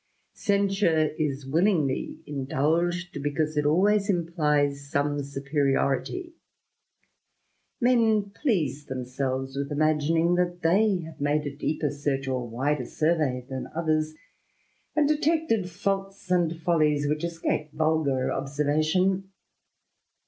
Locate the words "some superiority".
4.89-6.33